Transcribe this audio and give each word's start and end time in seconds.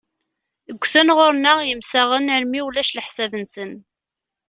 Ggten 0.75 1.07
ɣur-neɣ 1.17 1.57
yemsaɣen 1.63 2.31
armi 2.35 2.59
ulac 2.67 2.91
leḥsab-nsen. 2.93 3.71